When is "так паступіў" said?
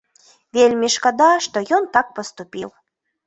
1.97-2.69